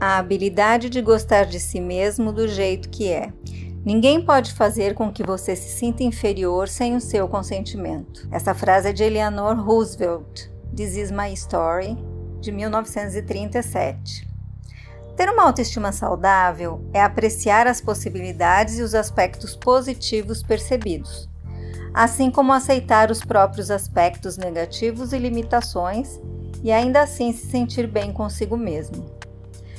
[0.00, 3.32] A habilidade de gostar de si mesmo do jeito que é.
[3.84, 8.28] Ninguém pode fazer com que você se sinta inferior sem o seu consentimento.
[8.30, 11.96] Essa frase é de Eleanor Roosevelt, This Is My Story,
[12.40, 14.28] de 1937.
[15.16, 21.29] Ter uma autoestima saudável é apreciar as possibilidades e os aspectos positivos percebidos,
[21.92, 26.20] assim como aceitar os próprios aspectos negativos e limitações
[26.62, 29.06] e ainda assim se sentir bem consigo mesmo.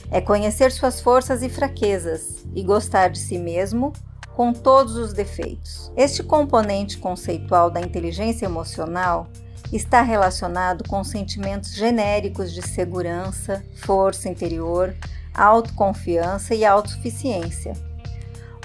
[0.10, 3.94] É conhecer suas forças e fraquezas e gostar de si mesmo
[4.36, 5.92] com todos os defeitos.
[5.96, 9.28] Este componente conceitual da inteligência emocional
[9.72, 14.94] está relacionado com sentimentos genéricos de segurança, força interior,
[15.34, 17.74] autoconfiança e autossuficiência.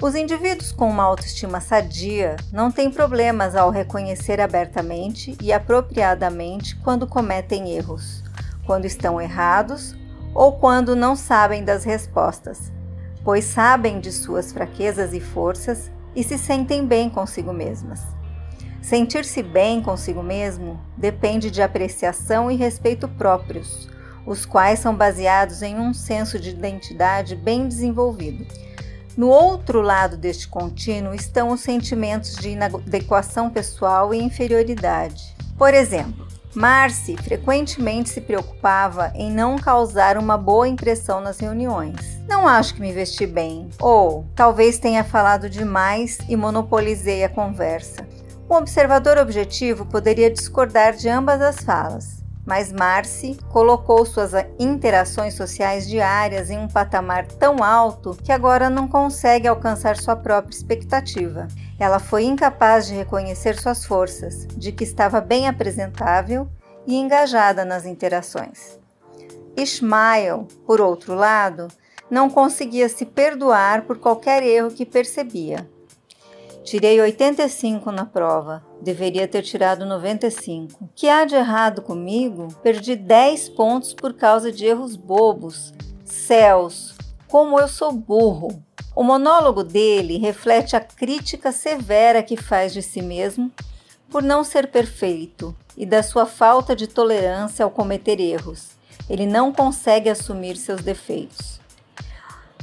[0.00, 7.06] Os indivíduos com uma autoestima sadia não têm problemas ao reconhecer abertamente e apropriadamente quando
[7.06, 8.23] cometem erros,
[8.66, 9.96] quando estão errados
[10.34, 12.70] ou quando não sabem das respostas,
[13.24, 18.02] pois sabem de suas fraquezas e forças e se sentem bem consigo mesmas.
[18.82, 23.88] Sentir-se bem consigo mesmo depende de apreciação e respeito próprios
[24.26, 28.45] os quais são baseados em um senso de identidade bem desenvolvido.
[29.16, 35.34] No outro lado deste contínuo estão os sentimentos de inadequação pessoal e inferioridade.
[35.56, 41.96] Por exemplo, Marcy frequentemente se preocupava em não causar uma boa impressão nas reuniões.
[42.28, 48.06] Não acho que me vesti bem, ou talvez tenha falado demais e monopolizei a conversa.
[48.51, 55.88] Um observador objetivo poderia discordar de ambas as falas, mas Marcy colocou suas interações sociais
[55.88, 61.48] diárias em um patamar tão alto que agora não consegue alcançar sua própria expectativa.
[61.78, 66.48] Ela foi incapaz de reconhecer suas forças, de que estava bem apresentável
[66.86, 68.78] e engajada nas interações.
[69.56, 71.66] Ishmael, por outro lado,
[72.08, 75.68] não conseguia se perdoar por qualquer erro que percebia.
[76.66, 80.84] Tirei 85 na prova, deveria ter tirado 95.
[80.84, 82.49] O que há de errado comigo?
[82.60, 85.72] Perdi 10 pontos por causa de erros bobos.
[86.04, 86.97] Céus,
[87.28, 88.60] como eu sou burro!
[88.97, 93.53] O monólogo dele reflete a crítica severa que faz de si mesmo
[94.10, 98.71] por não ser perfeito e da sua falta de tolerância ao cometer erros.
[99.09, 101.55] Ele não consegue assumir seus defeitos.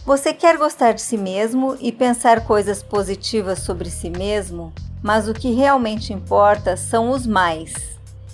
[0.06, 5.34] Você quer gostar de si mesmo e pensar coisas positivas sobre si mesmo, mas o
[5.34, 7.74] que realmente importa são os mais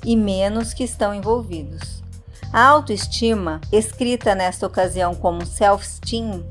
[0.04, 2.02] e menos que estão envolvidos.
[2.52, 6.44] A autoestima, escrita nesta ocasião como self-esteem,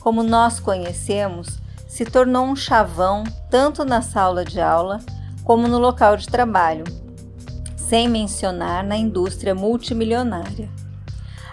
[0.00, 4.98] como nós conhecemos, se tornou um chavão tanto na sala de aula
[5.44, 6.82] como no local de trabalho,
[7.76, 10.68] sem mencionar na indústria multimilionária.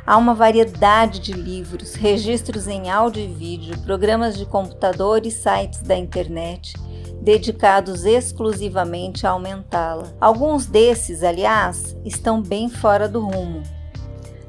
[0.06, 5.82] Há uma variedade de livros, registros em áudio e vídeo, programas de computador e sites
[5.82, 6.74] da internet
[7.22, 10.12] dedicados exclusivamente a aumentá-la.
[10.20, 13.62] Alguns desses, aliás, estão bem fora do rumo.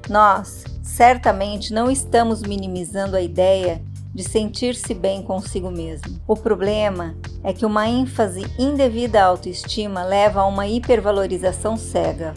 [0.09, 3.83] Nós, certamente, não estamos minimizando a ideia
[4.15, 6.21] de sentir-se bem consigo mesmo.
[6.27, 7.15] O problema
[7.45, 12.35] é que uma ênfase indevida à autoestima leva a uma hipervalorização cega.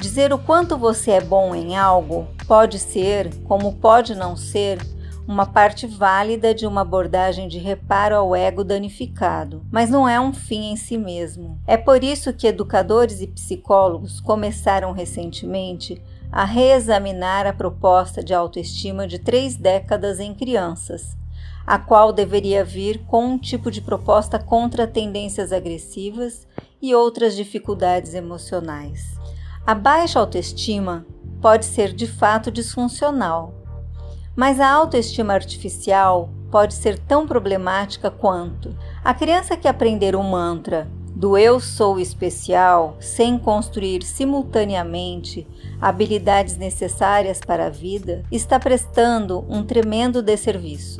[0.00, 4.78] Dizer o quanto você é bom em algo pode ser, como pode não ser,
[5.26, 10.32] uma parte válida de uma abordagem de reparo ao ego danificado, mas não é um
[10.32, 11.60] fim em si mesmo.
[11.66, 19.04] É por isso que educadores e psicólogos começaram recentemente a reexaminar a proposta de autoestima
[19.04, 21.16] de três décadas em crianças,
[21.66, 26.46] a qual deveria vir com um tipo de proposta contra tendências agressivas
[26.80, 29.17] e outras dificuldades emocionais.
[29.68, 31.04] A baixa autoestima
[31.42, 33.52] pode ser de fato disfuncional,
[34.34, 38.74] mas a autoestima artificial pode ser tão problemática quanto
[39.04, 45.46] a criança que aprender o mantra do eu sou especial sem construir simultaneamente
[45.78, 50.98] habilidades necessárias para a vida está prestando um tremendo desserviço.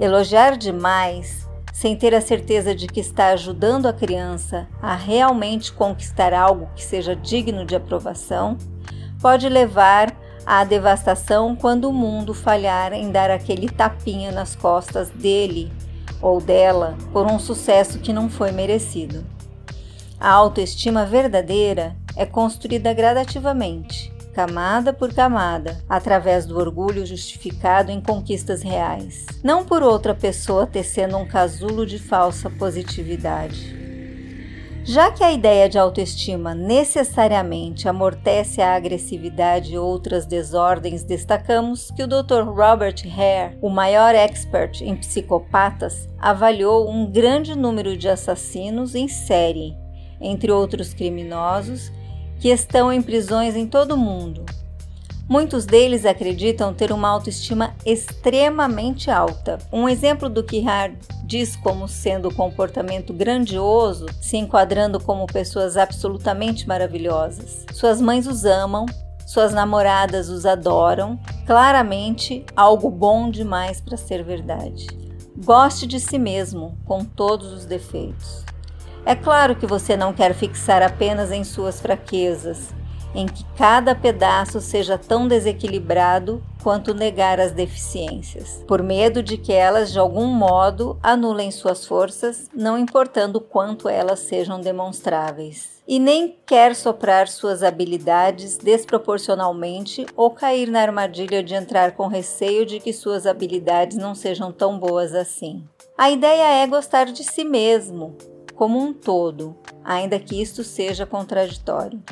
[0.00, 1.43] Elogiar demais
[1.74, 6.84] sem ter a certeza de que está ajudando a criança a realmente conquistar algo que
[6.84, 8.56] seja digno de aprovação,
[9.20, 10.16] pode levar
[10.46, 15.72] à devastação quando o mundo falhar em dar aquele tapinha nas costas dele
[16.22, 19.26] ou dela por um sucesso que não foi merecido.
[20.20, 28.62] A autoestima verdadeira é construída gradativamente, camada por camada, através do orgulho justificado em conquistas
[28.62, 33.84] reais, não por outra pessoa tecendo um casulo de falsa positividade.
[34.86, 42.02] Já que a ideia de autoestima necessariamente amortece a agressividade e outras desordens, destacamos que
[42.02, 42.42] o Dr.
[42.44, 49.74] Robert Hare, o maior expert em psicopatas, avaliou um grande número de assassinos em série,
[50.20, 51.90] entre outros criminosos,
[52.44, 54.44] que estão em prisões em todo o mundo.
[55.26, 59.56] Muitos deles acreditam ter uma autoestima extremamente alta.
[59.72, 66.68] Um exemplo do que Hare diz como sendo comportamento grandioso, se enquadrando como pessoas absolutamente
[66.68, 67.64] maravilhosas.
[67.72, 68.84] Suas mães os amam,
[69.26, 74.86] suas namoradas os adoram, claramente algo bom demais para ser verdade.
[75.42, 78.44] Goste de si mesmo, com todos os defeitos.
[79.06, 82.70] É claro que você não quer fixar apenas em suas fraquezas,
[83.14, 89.52] em que cada pedaço seja tão desequilibrado quanto negar as deficiências, por medo de que
[89.52, 95.74] elas de algum modo anulem suas forças, não importando quanto elas sejam demonstráveis.
[95.86, 102.64] E nem quer soprar suas habilidades desproporcionalmente ou cair na armadilha de entrar com receio
[102.64, 105.62] de que suas habilidades não sejam tão boas assim.
[105.96, 108.16] A ideia é gostar de si mesmo,
[108.54, 112.02] como um todo, ainda que isto seja contraditório.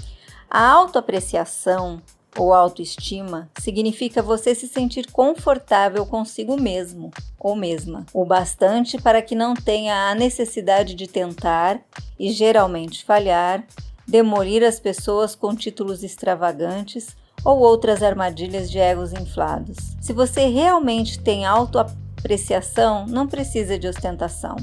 [0.50, 2.03] A autoapreciação
[2.37, 9.35] ou autoestima significa você se sentir confortável consigo mesmo ou mesma, o bastante para que
[9.35, 11.81] não tenha a necessidade de tentar
[12.19, 13.65] e geralmente falhar,
[14.06, 19.77] demolir as pessoas com títulos extravagantes ou outras armadilhas de egos inflados.
[20.00, 24.56] Se você realmente tem autoapreciação, não precisa de ostentação.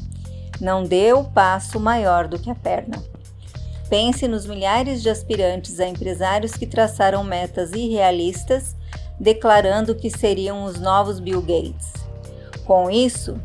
[0.60, 3.02] Não dê o passo maior do que a perna.
[3.90, 8.76] Pense nos milhares de aspirantes a empresários que traçaram metas irrealistas,
[9.20, 11.92] declarando que seriam os novos Bill Gates.
[12.66, 13.40] Com isso,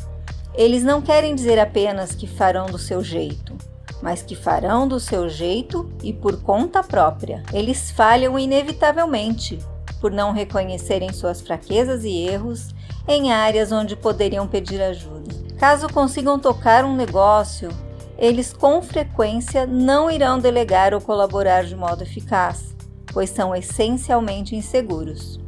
[0.55, 3.57] eles não querem dizer apenas que farão do seu jeito,
[4.03, 7.43] mas que farão do seu jeito e por conta própria.
[7.53, 9.59] Eles falham inevitavelmente
[10.01, 12.75] por não reconhecerem suas fraquezas e erros
[13.09, 15.44] em áreas onde poderiam pedir ajuda.
[15.65, 17.71] Caso consigam tocar um negócio
[18.19, 22.77] eles com frequência não irão delegar ou colaborar de modo eficaz,
[23.11, 25.41] pois são essencialmente inseguros.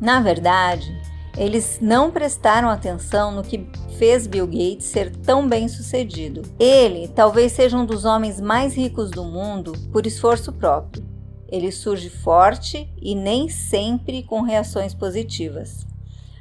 [0.00, 0.90] Na verdade,
[1.36, 3.68] eles não prestaram atenção no que
[3.98, 6.40] fez Bill Gates ser tão bem sucedido.
[6.58, 11.04] Ele talvez seja um dos homens mais ricos do mundo por esforço próprio.
[11.46, 15.86] Ele surge forte e nem sempre com reações positivas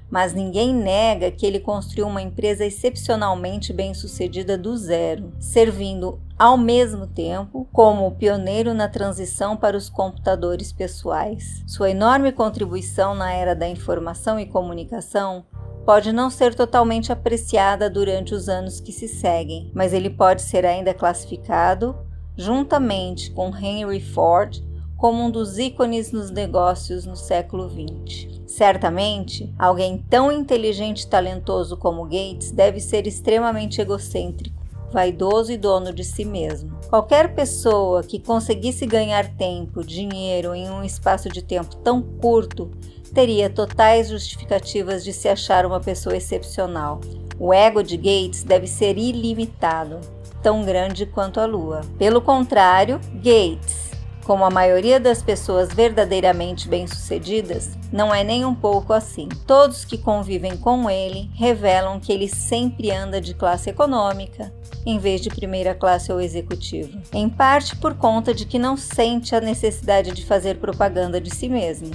[0.10, 7.08] mas ninguém nega que ele construiu uma empresa excepcionalmente bem-sucedida do zero, servindo ao mesmo
[7.08, 11.64] tempo como pioneiro na transição para os computadores pessoais.
[11.68, 15.46] Sua enorme contribuição na era da informação e comunicação
[15.86, 20.66] pode não ser totalmente apreciada durante os anos que se seguem, mas ele pode ser
[20.66, 21.96] ainda classificado,
[22.36, 24.62] juntamente com Henry Ford,
[24.98, 28.37] como um dos ícones nos negócios no século XX.
[28.48, 34.56] Certamente, alguém tão inteligente e talentoso como Gates deve ser extremamente egocêntrico,
[34.90, 36.80] vaidoso e dono de si mesmo.
[36.90, 42.72] Qualquer pessoa que conseguisse ganhar tempo, dinheiro em um espaço de tempo tão curto
[43.14, 47.02] teria totais justificativas de se achar uma pessoa excepcional.
[47.38, 50.00] O ego de Gates deve ser ilimitado,
[50.42, 51.82] tão grande quanto a lua.
[51.98, 53.87] Pelo contrário, Gates
[54.28, 59.30] como a maioria das pessoas verdadeiramente bem-sucedidas, não é nem um pouco assim.
[59.48, 64.54] Todos que convivem com ele revelam que ele sempre anda de classe econômica,
[64.86, 69.34] em vez de primeira classe ou executiva, em parte por conta de que não sente
[69.34, 71.92] a necessidade de fazer propaganda de si mesmo.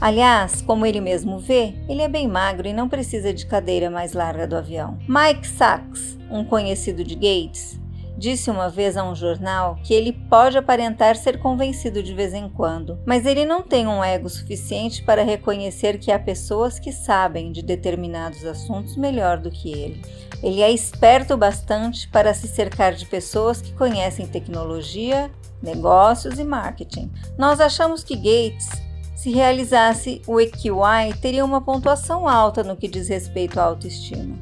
[0.00, 4.14] Aliás, como ele mesmo vê, ele é bem magro e não precisa de cadeira mais
[4.14, 4.96] larga do avião.
[5.06, 7.78] Mike Sachs, um conhecido de Gates,
[8.18, 12.48] disse uma vez a um jornal que ele pode aparentar ser convencido de vez em
[12.48, 17.52] quando, mas ele não tem um ego suficiente para reconhecer que há pessoas que sabem
[17.52, 20.02] de determinados assuntos melhor do que ele.
[20.42, 25.30] Ele é esperto bastante para se cercar de pessoas que conhecem tecnologia,
[25.62, 27.10] negócios e marketing.
[27.36, 28.68] Nós achamos que Gates
[29.16, 34.36] se realizasse o EQI, teria uma pontuação alta no que diz respeito à autoestima.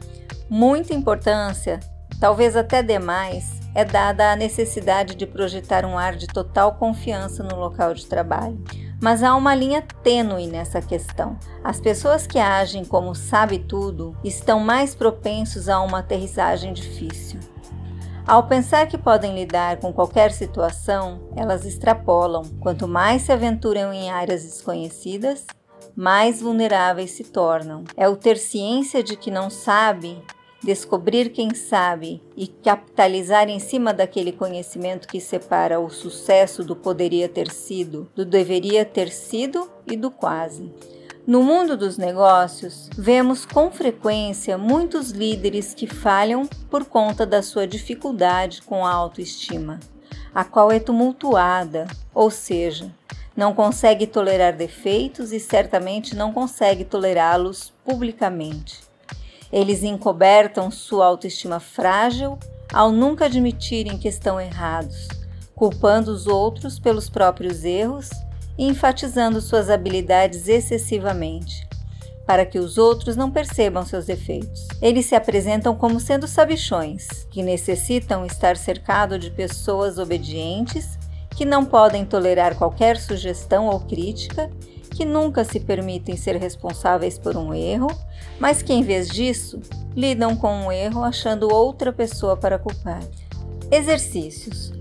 [0.51, 1.81] Muita importância,
[2.21, 7.57] talvez até demais, é dada a necessidade de projetar um ar de total confiança no
[7.57, 8.59] local de trabalho.
[9.01, 11.39] Mas há uma linha tênue nessa questão.
[11.63, 17.39] As pessoas que agem como sabe tudo estão mais propensos a uma aterrissagem difícil.
[18.27, 22.45] Ao pensar que podem lidar com qualquer situação, elas extrapolam.
[22.59, 25.47] Quanto mais se aventuram em áreas desconhecidas,
[25.95, 27.85] mais vulneráveis se tornam.
[27.97, 30.21] É o ter ciência de que não sabe
[30.63, 37.29] descobrir quem sabe e capitalizar em cima daquele conhecimento que separa o sucesso do poderia
[37.29, 40.73] ter sido, do deveria ter sido e do quase.
[41.27, 47.67] No mundo dos negócios, vemos com frequência muitos líderes que falham por conta da sua
[47.67, 49.81] dificuldade com a autoestima,
[50.33, 52.95] a qual é tumultuada, ou seja,
[53.37, 58.86] não consegue tolerar defeitos e certamente não consegue tolerá-los publicamente.
[59.53, 62.39] Eles encobertam sua autoestima frágil
[62.73, 65.09] ao nunca admitirem que estão errados,
[65.55, 68.11] culpando os outros pelos próprios erros
[68.59, 71.67] e enfatizando suas habilidades excessivamente,
[72.27, 74.67] para que os outros não percebam seus defeitos.
[74.83, 80.99] Eles se apresentam como sendo sabichões, que necessitam estar cercado de pessoas obedientes,
[81.37, 84.51] que não podem tolerar qualquer sugestão ou crítica,
[84.97, 87.89] que nunca se permitem ser responsáveis por um erro,
[88.41, 89.61] mas que em vez disso
[89.95, 93.03] lidam com um erro achando outra pessoa para culpar.
[93.71, 94.73] Exercícios.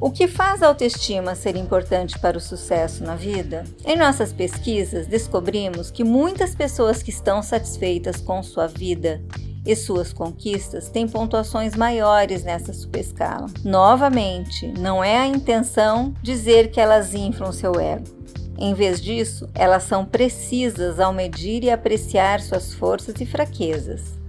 [0.00, 3.64] O que faz a autoestima ser importante para o sucesso na vida?
[3.84, 9.22] Em nossas pesquisas, descobrimos que muitas pessoas que estão satisfeitas com sua vida
[9.66, 13.46] e suas conquistas têm pontuações maiores nessa subescala.
[13.62, 18.19] Novamente, não é a intenção dizer que elas inflam seu ego.
[18.60, 24.20] Em vez disso, elas são precisas ao medir e apreciar suas forças e fraquezas.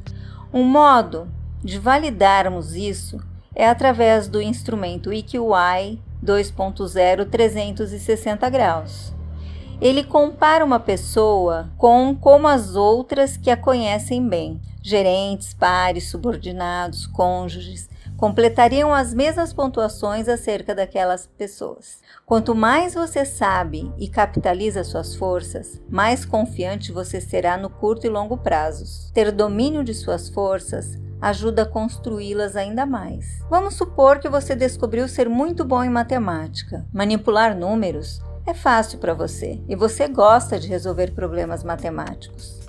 [0.53, 1.27] Um modo
[1.61, 3.19] de validarmos isso
[3.53, 9.13] é através do instrumento EQI 2.0 360 graus.
[9.81, 14.61] Ele compara uma pessoa com como as outras que a conhecem bem.
[14.81, 17.89] Gerentes, pares, subordinados, cônjuges
[18.21, 21.97] completariam as mesmas pontuações acerca daquelas pessoas.
[22.23, 28.09] Quanto mais você sabe e capitaliza suas forças, mais confiante você será no curto e
[28.11, 29.09] longo prazos.
[29.11, 33.39] Ter domínio de suas forças ajuda a construí-las ainda mais.
[33.49, 36.85] Vamos supor que você descobriu ser muito bom em matemática.
[36.93, 42.59] Manipular números é fácil para você e você gosta de resolver problemas matemáticos.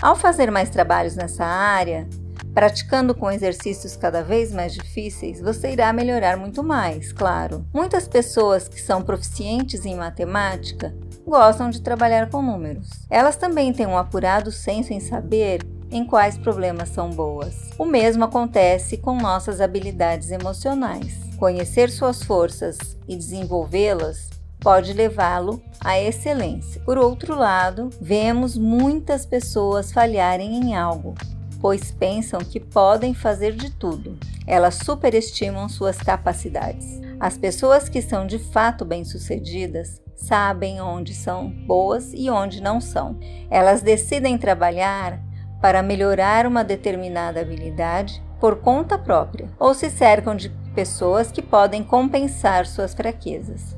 [0.00, 2.08] Ao fazer mais trabalhos nessa área,
[2.54, 7.66] praticando com exercícios cada vez mais difíceis, você irá melhorar muito mais, claro.
[7.74, 10.94] Muitas pessoas que são proficientes em matemática
[11.26, 12.88] gostam de trabalhar com números.
[13.10, 17.70] Elas também têm um apurado senso em saber em quais problemas são boas.
[17.78, 21.18] O mesmo acontece com nossas habilidades emocionais.
[21.38, 24.30] Conhecer suas forças e desenvolvê-las
[24.60, 26.80] pode levá-lo à excelência.
[26.84, 31.14] Por outro lado, vemos muitas pessoas falharem em algo,
[31.54, 34.18] pois pensam que podem fazer de tudo.
[34.46, 37.00] Elas superestimam suas capacidades.
[37.18, 43.18] As pessoas que são de fato bem-sucedidas sabem onde são boas e onde não são.
[43.50, 45.20] Elas decidem trabalhar
[45.60, 51.82] para melhorar uma determinada habilidade por conta própria ou se cercam de pessoas que podem
[51.82, 53.74] compensar suas fraquezas.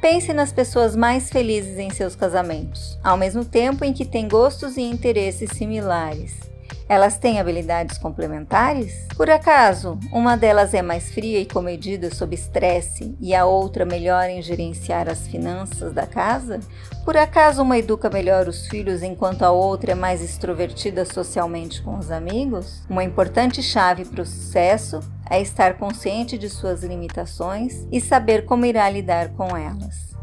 [0.00, 4.76] Pense nas pessoas mais felizes em seus casamentos, ao mesmo tempo em que têm gostos
[4.76, 6.50] e interesses similares.
[6.86, 9.08] Elas têm habilidades complementares?
[9.16, 14.28] Por acaso, uma delas é mais fria e comedida sob estresse e a outra melhor
[14.28, 16.60] em gerenciar as finanças da casa?
[17.02, 21.98] Por acaso uma educa melhor os filhos enquanto a outra é mais extrovertida socialmente com
[21.98, 22.84] os amigos?
[22.88, 25.00] Uma importante chave para o sucesso
[25.30, 30.14] é estar consciente de suas limitações e saber como irá lidar com elas.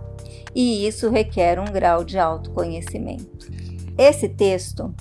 [0.53, 3.50] E isso requer um grau de autoconhecimento.
[3.98, 4.94] Esse texto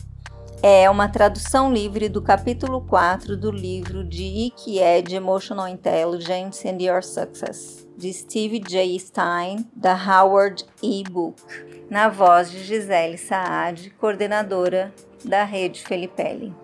[0.62, 7.02] é uma tradução livre do capítulo 4 do livro de Ikied Emotional Intelligence and Your
[7.02, 8.98] Success, de Steve J.
[8.98, 11.40] Stein, da Howard e-book,
[11.88, 14.92] na voz de Gisele Saad, coordenadora
[15.24, 16.54] da rede Felipelli.